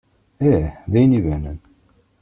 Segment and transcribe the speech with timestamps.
[0.51, 1.59] Ih, d ayen ibanen.